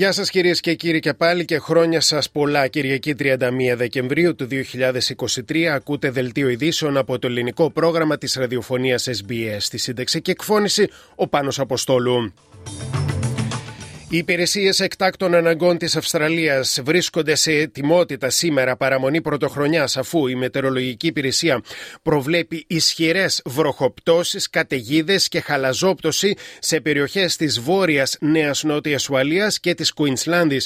[0.00, 3.36] Γεια σας κυρίες και κύριοι και πάλι και χρόνια σας πολλά Κυριακή 31
[3.76, 4.48] Δεκεμβρίου του
[5.48, 10.88] 2023 ακούτε δελτίο ειδήσεων από το ελληνικό πρόγραμμα της ραδιοφωνίας SBS στη σύνταξη και εκφώνηση
[11.14, 12.32] ο Πάνος Αποστόλου.
[14.12, 21.06] Οι υπηρεσίες εκτάκτων αναγκών της Αυστραλίας βρίσκονται σε ετοιμότητα σήμερα παραμονή πρωτοχρονιάς, αφού η Μετεωρολογική
[21.06, 21.62] Υπηρεσία
[22.02, 29.92] προβλέπει ισχυρές βροχοπτώσεις, καταιγίδες και χαλαζόπτωση σε περιοχές της βόρειας Νέας Νότιας Ουαλίας και της
[29.92, 30.60] Κουίνσλάνδη.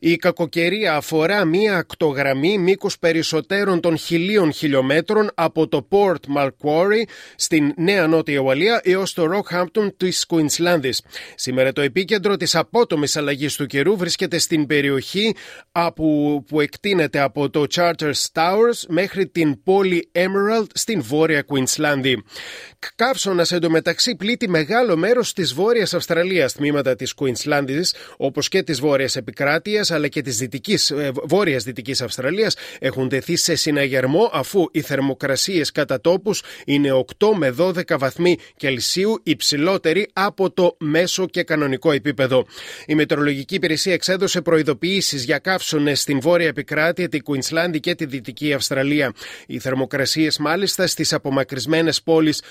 [0.00, 7.72] Η κακοκαιρία αφορά μία ακτογραμμή μήκους περισσότερων των χιλίων χιλιόμετρων από το Port Macquarie στην
[7.76, 10.92] Νέα Νότια Ουαλία έως το Rockhampton της Κουίνσλάνδη.
[11.34, 15.34] Σήμερα το επίκεντρο της απότομης αλλαγή του καιρού βρίσκεται στην περιοχή
[15.94, 22.24] που, που εκτείνεται από το Charters Towers μέχρι την πόλη Emerald στην βόρεια Κουίνσλάνδη.
[22.94, 26.52] Καύσωνα εντωμεταξύ πλήττει μεγάλο μέρος της Βόρειας Αυστραλίας.
[26.52, 27.84] Τμήματα της Κουίνσλάνδη,
[28.16, 33.54] όπως και της Βόρειας Επικράτειας αλλά και της ε, Βόρειας Δυτικής Αυστραλίας, έχουν τεθεί σε
[33.54, 40.76] συναγερμό αφού οι θερμοκρασίες κατά τόπους είναι 8 με 12 βαθμοί Κελσίου υψηλότεροι από το
[40.78, 42.46] μέσο και κανονικό επίπεδο.
[42.86, 48.52] Η Μετεωρολογική Υπηρεσία εξέδωσε προειδοποιήσεις για καύσονες στην Βόρεια Επικράτεια, την Κουίνσλάνδη και τη Δυτική
[48.52, 49.12] Αυστραλία.
[49.46, 52.42] Οι θερμοκρασίες μάλιστα στις απομακρυσμένες πόλεις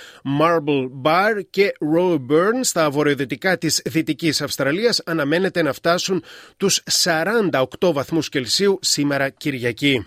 [0.41, 6.23] Marble Bar και Roeburn στα βορειοδυτικά της Δυτικής Αυστραλίας αναμένεται να φτάσουν
[6.57, 10.05] τους 48 βαθμούς Κελσίου σήμερα Κυριακή.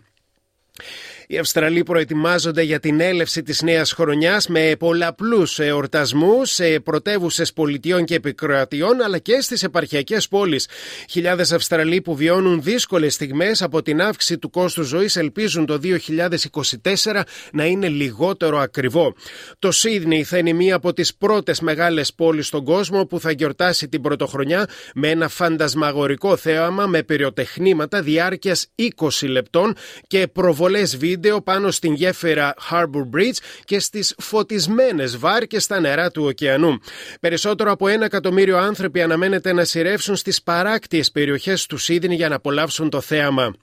[1.32, 8.04] Οι Αυστραλοί προετοιμάζονται για την έλευση της νέας χρονιάς με πολλαπλούς εορτασμούς σε πρωτεύουσες πολιτιών
[8.04, 10.68] και επικρατιών αλλά και στις επαρχιακές πόλεις.
[11.10, 17.22] Χιλιάδες Αυστραλοί που βιώνουν δύσκολες στιγμές από την αύξηση του κόστου ζωής ελπίζουν το 2024
[17.52, 19.14] να είναι λιγότερο ακριβό.
[19.58, 23.88] Το Σίδνεϊ θα είναι μία από τις πρώτες μεγάλες πόλεις στον κόσμο που θα γιορτάσει
[23.88, 29.74] την πρωτοχρονιά με ένα φαντασμαγορικό θέαμα με πυροτεχνήματα διάρκειας 20 λεπτών
[30.06, 36.10] και προβολές βίντεο βίντεο πάνω στην γέφυρα Harbour Bridge και στις φωτισμένες βάρκες στα νερά
[36.10, 36.78] του ωκεανού.
[37.20, 42.34] Περισσότερο από ένα εκατομμύριο άνθρωποι αναμένεται να συρρεύσουν στις παράκτιες περιοχές του Σίδνεϊ για να
[42.34, 43.54] απολαύσουν το θέαμα.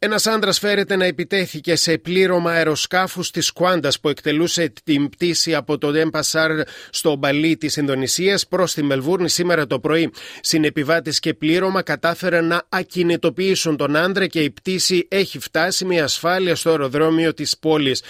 [0.00, 5.78] Ένας άντρας φέρεται να επιτέθηκε σε πλήρωμα αεροσκάφους της Qantas που εκτελούσε την πτήση από
[5.78, 6.50] το Ντενπασάρ
[6.90, 10.10] στο Μπαλί της Ινδονησίας προς τη Μελβούρνη σήμερα το πρωί.
[10.40, 16.54] Συνεπιβάτες και πλήρωμα κατάφεραν να ακινητοποιήσουν τον άντρα και η πτήση έχει φτάσει με ασφάλεια
[16.54, 18.02] στο αεροδρόμιο της πόλης.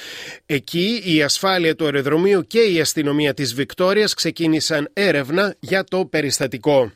[0.46, 6.92] Εκεί η ασφάλεια του αεροδρομίου και η αστυνομία της Βικτόριας ξεκίνησαν έρευνα για το περιστατικό.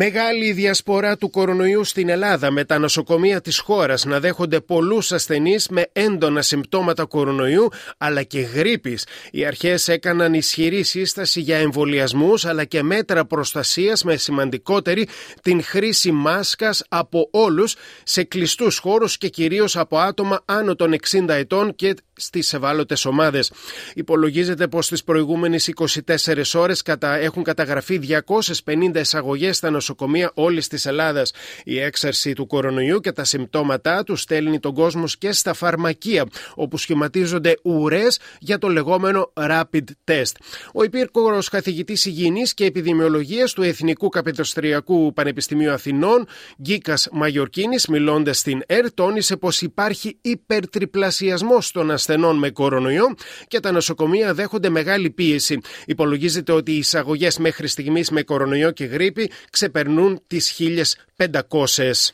[0.00, 5.68] Μεγάλη διασπορά του κορονοϊού στην Ελλάδα με τα νοσοκομεία της χώρας να δέχονται πολλούς ασθενείς
[5.68, 9.06] με έντονα συμπτώματα κορονοϊού αλλά και γρήπης.
[9.30, 15.08] Οι αρχές έκαναν ισχυρή σύσταση για εμβολιασμούς αλλά και μέτρα προστασίας με σημαντικότερη
[15.42, 21.28] την χρήση μάσκας από όλους σε κλειστούς χώρους και κυρίως από άτομα άνω των 60
[21.28, 23.52] ετών και στις ευάλωτες ομάδες.
[23.94, 31.32] Υπολογίζεται πως στις προηγούμενες 24 ώρες έχουν καταγραφεί 250 εισαγωγές στα νοσοκομεία όλης της Ελλάδας.
[31.64, 36.24] Η έξαρση του κορονοϊού και τα συμπτώματά του στέλνει τον κόσμο και στα φαρμακεία,
[36.54, 40.32] όπου σχηματίζονται ουρές για το λεγόμενο rapid test.
[40.74, 46.26] Ο υπήρκορο καθηγητής υγιεινής και επιδημιολογίας του Εθνικού Καπιτοστριακού Πανεπιστημίου Αθηνών,
[46.62, 53.14] Γκίκας Μαγιορκίνης, μιλώντας στην ΕΡ, τόνισε πως υπάρχει υπερτριπλασιασμός των ασθενών με κορονοϊό
[53.48, 55.60] και τα νοσοκομεία δέχονται μεγάλη πίεση.
[55.86, 60.60] Υπολογίζεται ότι οι εισαγωγές μέχρι στιγμής με κορονοϊό και γρήπη ξεπερνούν τις
[61.16, 62.12] 1500.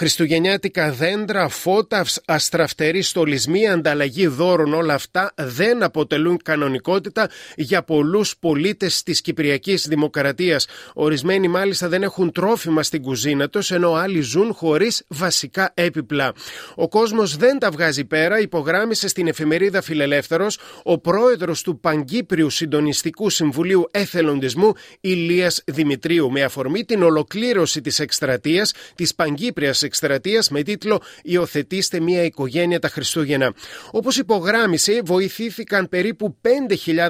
[0.00, 9.02] Χριστουγεννιάτικα δέντρα, φώτα, αστραφτεροί στολισμοί, ανταλλαγή δώρων, όλα αυτά δεν αποτελούν κανονικότητα για πολλούς πολίτες
[9.02, 10.66] της Κυπριακής Δημοκρατίας.
[10.94, 16.32] Ορισμένοι μάλιστα δεν έχουν τρόφιμα στην κουζίνα τους, ενώ άλλοι ζουν χωρίς βασικά έπιπλα.
[16.74, 23.30] Ο κόσμος δεν τα βγάζει πέρα, υπογράμμισε στην εφημερίδα Φιλελεύθερος ο πρόεδρος του Παγκύπριου Συντονιστικού
[23.30, 31.02] Συμβουλίου Εθελοντισμού, Ηλίας Δημητρίου, με αφορμή την ολοκλήρωση της εκστρατείας της Παγκύπριας εκστρατεία με τίτλο
[31.22, 33.54] Υιοθετήστε μια οικογένεια τα Χριστούγεννα.
[33.90, 36.36] Όπως υπογράμμισε, βοηθήθηκαν περίπου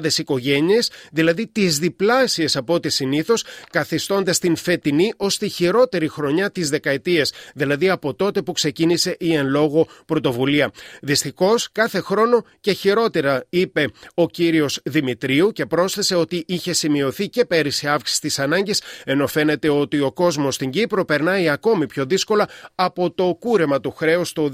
[0.03, 6.51] 5.000 οικογένειες, δηλαδή τις διπλάσιες από ό,τι συνήθως, καθιστώντας την φετινή ως τη χειρότερη χρονιά
[6.51, 10.71] της δεκαετίας, δηλαδή από τότε που ξεκίνησε η εν λόγω πρωτοβουλία.
[11.01, 17.45] Δυστυχώς, κάθε χρόνο και χειρότερα, είπε ο κύριος Δημητρίου και πρόσθεσε ότι είχε σημειωθεί και
[17.45, 22.47] πέρυσι αύξηση της ανάγκης, ενώ φαίνεται ότι ο κόσμος στην Κύπρο περνάει ακόμη πιο δύσκολα
[22.75, 24.49] από το κούρεμα του χρέους το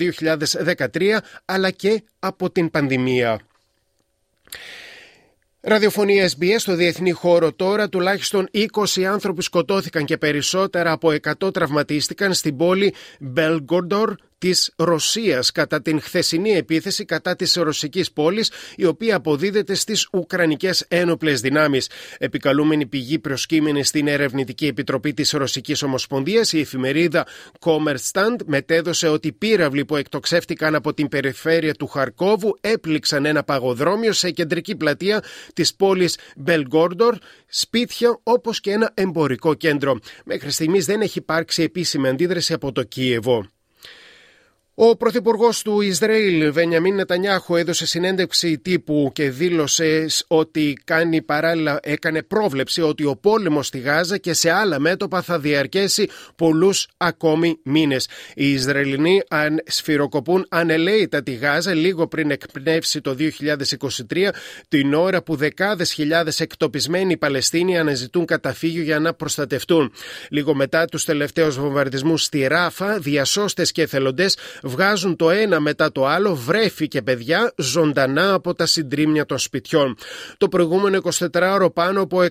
[0.95, 3.39] 2013 αλλά και από την πανδημία.
[5.61, 8.49] Ραδιοφωνία SBS στο διεθνή χώρο τώρα τουλάχιστον
[8.95, 16.01] 20 άνθρωποι σκοτώθηκαν και περισσότερα από 100 τραυματίστηκαν στην πόλη Μπελγκορντορ της Ρωσίας κατά την
[16.01, 21.89] χθεσινή επίθεση κατά της ρωσικής πόλης, η οποία αποδίδεται στις Ουκρανικές ένοπλες δυνάμεις.
[22.17, 27.27] Επικαλούμενη πηγή προσκύμενη στην Ερευνητική Επιτροπή της Ρωσικής Ομοσπονδίας, η εφημερίδα
[27.59, 34.31] Kommerstant μετέδωσε ότι πύραυλοι που εκτοξεύτηκαν από την περιφέρεια του Χαρκόβου έπληξαν ένα παγοδρόμιο σε
[34.31, 35.23] κεντρική πλατεία
[35.53, 37.17] της πόλης Μπελγκόρντορ,
[37.47, 39.99] σπίτια όπως και ένα εμπορικό κέντρο.
[40.25, 43.56] Μέχρι στιγμής δεν έχει υπάρξει επίσημη αντίδραση από το Κίεβο.
[44.79, 52.23] Ο Πρωθυπουργός του Ισραήλ, Βενιαμίν Νετανιάχου, έδωσε συνέντευξη τύπου και δήλωσε ότι κάνει παράλληλα, έκανε
[52.23, 58.07] πρόβλεψη ότι ο πόλεμος στη Γάζα και σε άλλα μέτωπα θα διαρκέσει πολλούς ακόμη μήνες.
[58.33, 63.15] Οι Ισραηλινοί αν σφυροκοπούν ανελαίητα τη Γάζα λίγο πριν εκπνεύσει το
[64.11, 64.29] 2023,
[64.67, 69.93] την ώρα που δεκάδες χιλιάδες εκτοπισμένοι Παλαιστίνοι αναζητούν καταφύγιο για να προστατευτούν.
[70.29, 74.37] Λίγο μετά τους τελευταίους βομβαρδισμούς στη Ράφα, διασώστες και εθελοντές
[74.67, 79.97] βγάζουν το ένα μετά το άλλο βρέφη και παιδιά ζωντανά από τα συντρίμια των σπιτιών.
[80.37, 80.99] Το προηγούμενο
[81.31, 82.25] 24ωρο πάνω από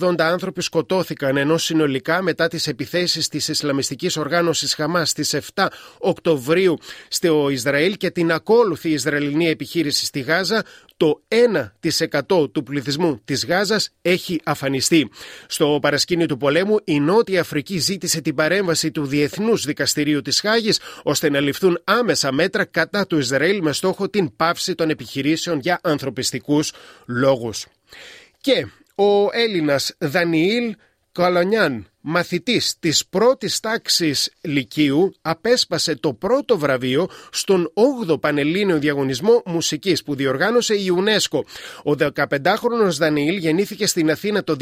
[0.00, 5.66] 180 άνθρωποι σκοτώθηκαν, ενώ συνολικά μετά τις επιθέσεις της Ισλαμιστικής οργάνωσης Χαμάς στις 7
[5.98, 6.78] Οκτωβρίου
[7.08, 10.64] στο Ισραήλ και την ακόλουθη Ισραηλινή επιχείρηση στη Γάζα,
[10.96, 11.22] το
[12.28, 15.10] 1% του πληθυσμού της Γάζας έχει αφανιστεί.
[15.46, 20.80] Στο παρασκήνιο του πολέμου η Νότια Αφρική ζήτησε την παρέμβαση του Διεθνούς Δικαστηρίου της Χάγης
[21.02, 25.80] ώστε να ληφθούν άμεσα μέτρα κατά του Ισραήλ με στόχο την πάυση των επιχειρήσεων για
[25.82, 26.72] ανθρωπιστικούς
[27.06, 27.66] λόγους.
[28.40, 30.74] Και ο Έλληνας Δανιήλ
[31.18, 37.72] Καλονιάν μαθητής της πρώτης τάξης Λυκείου απέσπασε το πρώτο βραβείο στον
[38.08, 41.40] 8ο Πανελλήνιο Διαγωνισμό Μουσικής που διοργάνωσε η UNESCO.
[41.84, 44.56] Ο 15χρονος Δανιήλ γεννήθηκε στην Αθήνα το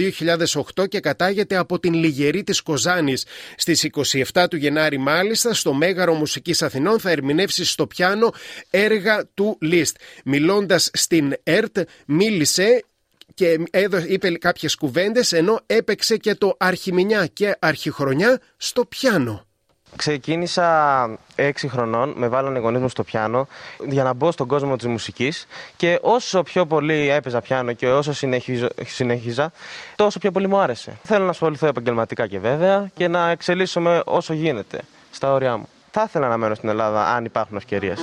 [0.77, 3.27] 2008 και κατάγεται από την Λιγερή της Κοζάνης.
[3.57, 3.91] Στις
[4.33, 8.33] 27 του Γενάρη μάλιστα στο Μέγαρο Μουσικής Αθηνών θα ερμηνεύσει στο πιάνο
[8.71, 9.97] έργα του Λίστ.
[10.25, 12.85] Μιλώντας στην ΕΡΤ μίλησε
[13.35, 13.59] και
[14.07, 19.45] είπε κάποιες κουβέντες ενώ έπαιξε και το αρχιμηνιά και αρχιχρονιά στο πιάνο.
[19.97, 23.49] Ξεκίνησα έξι χρονών, με βάλανε γονείς μου στο πιάνο
[23.89, 25.47] για να μπω στον κόσμο της μουσικής
[25.77, 28.13] και όσο πιο πολύ έπαιζα πιάνο και όσο
[28.87, 29.53] συνεχίζα,
[29.97, 30.99] τόσο πιο πολύ μου άρεσε.
[31.03, 34.81] Θέλω να ασχοληθώ επαγγελματικά και βέβαια και να εξελίσσομαι όσο γίνεται
[35.11, 35.69] στα όρια μου.
[35.91, 38.01] Θα ήθελα να μένω στην Ελλάδα αν υπάρχουν ευκαιρίες.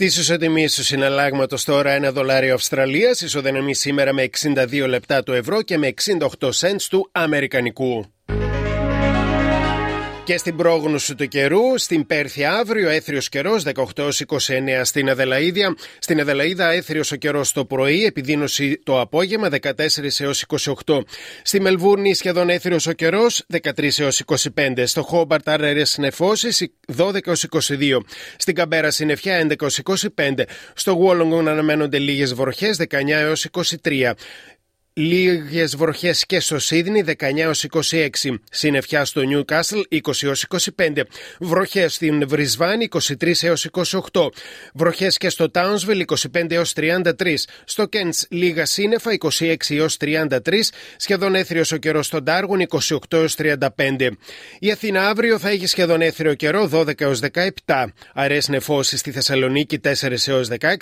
[0.00, 5.62] Στι ισοτιμίε του συναλλάγματος τώρα ένα δολάριο Αυστραλίας ισοδυναμεί σήμερα με 62 λεπτά του ευρώ
[5.62, 5.94] και με
[6.40, 8.04] 68 cents του Αμερικανικού.
[10.24, 15.74] Και στην πρόγνωση του καιρού, στην Πέρθη αύριο έθριος καιρός 18-29 στην Αδελαίδια.
[15.98, 20.44] Στην Αδελαίδα έθριος ο καιρός το πρωί, επιδείνωση το απόγευμα 14 έως
[20.84, 21.00] 28.
[21.42, 24.22] Στη Μελβούρνη σχεδόν έθριος ο καιρός 13 έως
[24.54, 24.86] 25.
[24.86, 28.00] Στο Χόμπαρτ άρερες νεφώσει 12 έως 22.
[28.36, 29.80] Στην Καμπέρα συννεφιά 11 έως
[30.16, 30.44] 25.
[30.74, 33.46] Στο Γουόλογκον αναμένονται λίγες βροχές 19 έως
[33.82, 34.14] 23.
[35.00, 37.52] Λίγες βροχές και στο Σίδνη 19
[37.90, 38.08] 26.
[38.50, 40.00] Συννεφιά στο Νιούκασλ 20
[40.76, 41.02] 25.
[41.40, 42.88] Βροχές στην Βρισβάνη
[43.18, 43.32] 23
[44.10, 44.28] 28.
[44.74, 47.12] Βροχές και στο Τάουνσβιλ 25 33.
[47.64, 49.56] Στο Κέντς λίγα σύννεφα 26
[49.98, 50.38] 33.
[50.96, 52.66] Σχεδόν έθριος ο καιρός στο Ντάργουν
[53.08, 54.08] 28 35.
[54.58, 57.14] Η Αθήνα αύριο θα έχει σχεδόν έθριο καιρό 12
[57.64, 57.84] 17.
[58.14, 59.92] Αρές νεφώσεις στη Θεσσαλονίκη 4
[60.58, 60.76] 16.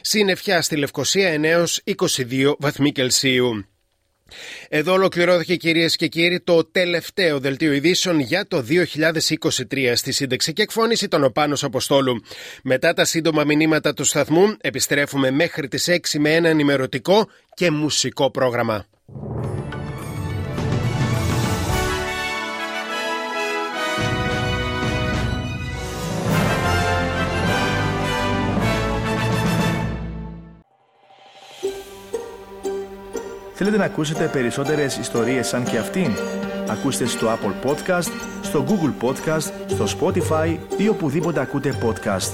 [0.00, 1.40] Συννεφιά στη Λευκοσία
[1.84, 3.57] 9 22 βαθμοί Κελσίου.
[4.68, 10.62] Εδώ ολοκληρώθηκε κυρίες και κύριοι το τελευταίο δελτίο ειδήσεων για το 2023 στη σύνταξη και
[10.62, 12.22] εκφώνηση των Οπάνος Αποστόλου.
[12.62, 18.30] Μετά τα σύντομα μηνύματα του σταθμού επιστρέφουμε μέχρι τις 6 με ένα ενημερωτικό και μουσικό
[18.30, 18.86] πρόγραμμα.
[33.58, 36.12] Θέλετε να ακούσετε περισσότερες ιστορίες σαν και αυτήν;
[36.68, 38.10] Ακούστε στο Apple Podcast,
[38.42, 42.32] στο Google Podcast, στο Spotify ή οπουδήποτε ακούτε podcast.